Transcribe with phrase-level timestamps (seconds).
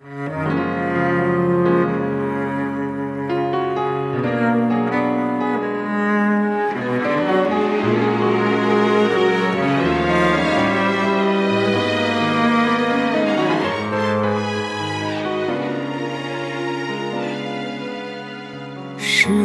[0.00, 0.06] 时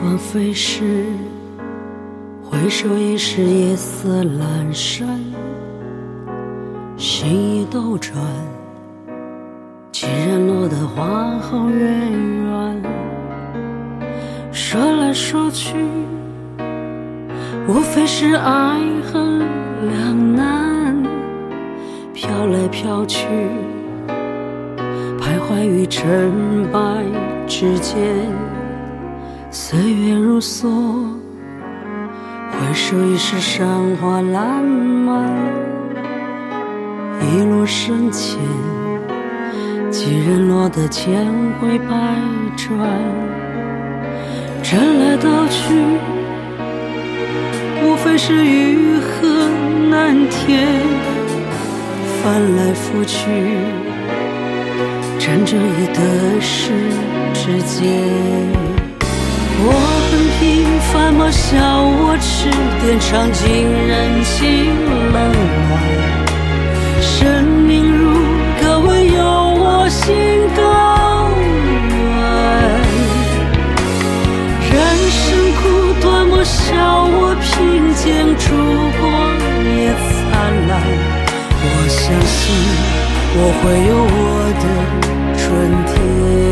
[0.00, 1.06] 光飞逝，
[2.40, 5.20] 回首已是夜色阑珊，
[6.96, 8.14] 心已斗转，
[10.68, 12.82] 的花好月圆。
[14.52, 15.74] 说来说去，
[17.68, 18.78] 无非是爱
[19.12, 19.38] 恨
[19.88, 21.02] 两难，
[22.12, 23.26] 飘来飘去，
[25.20, 26.80] 徘徊于成败
[27.46, 28.02] 之间。
[29.50, 30.68] 岁月如梭，
[32.50, 35.30] 回首已是山花烂漫。
[37.20, 38.38] 一路深浅，
[39.96, 41.24] 几人落得千
[41.58, 41.94] 回百
[42.54, 42.68] 转。
[44.62, 45.72] 争来斗去，
[47.82, 49.48] 无非是欲壑
[49.88, 50.66] 难填。
[52.22, 53.16] 翻来覆去，
[55.18, 56.72] 战争与得失
[57.32, 57.88] 之间。
[59.58, 59.72] 我
[60.04, 60.44] 很平
[60.92, 61.30] 凡吗？
[61.30, 62.50] 笑我痴
[62.82, 64.65] 癫，尝尽人情
[78.46, 78.50] 烛
[78.98, 79.02] 光
[79.76, 80.24] 也灿
[80.68, 80.72] 烂。
[81.62, 82.00] 我相
[82.34, 82.42] 信，
[83.38, 84.18] 我会有我
[84.62, 84.64] 的
[85.36, 85.42] 春
[85.86, 86.45] 天。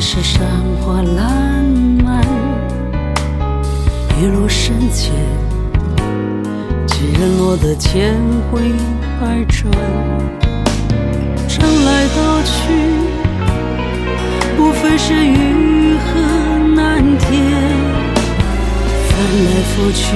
[0.00, 0.42] 是山
[0.80, 1.64] 花烂
[2.02, 2.24] 漫，
[4.18, 5.12] 一路深浅，
[6.86, 8.16] 几人落得千
[8.50, 8.72] 回
[9.20, 9.70] 百转。
[11.46, 12.72] 争来斗去，
[14.58, 16.18] 无非是欲壑
[16.74, 17.30] 难填。
[19.06, 19.12] 翻
[19.44, 20.06] 来覆去，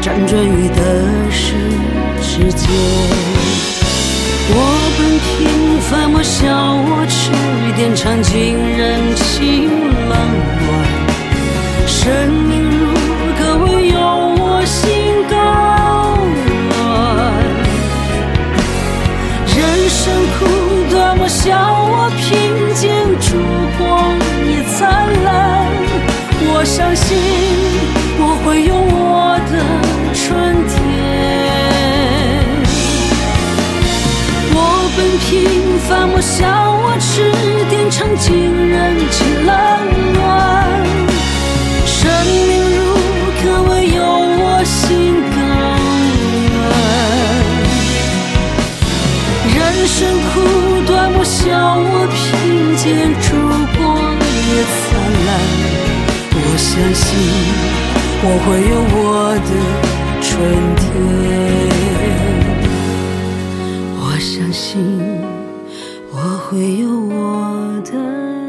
[0.00, 0.80] 辗转于得
[1.30, 1.54] 失
[2.22, 3.41] 之间。
[4.54, 4.56] 我
[4.98, 6.40] 本平凡，莫笑
[6.74, 7.20] 我痴
[7.76, 8.32] 癫，尝尽
[8.76, 8.80] 人
[9.16, 9.70] 情
[10.08, 10.12] 冷
[10.60, 10.68] 暖。
[11.86, 12.00] 生
[12.48, 12.82] 命如
[13.38, 14.80] 歌，唯有我心
[15.30, 15.34] 高
[16.36, 16.80] 远。
[19.56, 19.58] 人
[19.88, 20.00] 生
[20.38, 20.40] 苦
[20.90, 21.40] 短，莫笑
[21.88, 22.20] 我贫
[22.74, 22.82] 贱，
[23.20, 23.26] 烛
[23.78, 23.80] 光
[24.48, 24.78] 也灿
[25.24, 25.26] 烂。
[26.54, 27.08] 我相信，
[28.18, 29.54] 我会有我的
[35.82, 37.32] 平凡，莫笑我痴
[37.68, 38.30] 癫，尝尽
[38.68, 39.52] 人情冷
[40.14, 40.16] 暖。
[41.84, 42.78] 生命如
[43.42, 44.80] 歌，唯有我心
[45.34, 45.36] 更
[46.54, 46.64] 暖。
[49.54, 49.98] 人生
[50.30, 50.32] 苦
[50.86, 51.40] 短，莫笑
[51.76, 52.22] 我贫
[52.76, 53.26] 贱，烛
[53.76, 53.82] 光
[54.48, 54.80] 也灿
[55.26, 55.30] 烂。
[56.34, 57.08] 我相信，
[58.22, 59.02] 我会有我
[59.48, 59.50] 的
[60.22, 60.30] 春
[60.78, 60.80] 天。
[63.98, 65.11] 我相信。
[66.24, 68.41] 我会有我的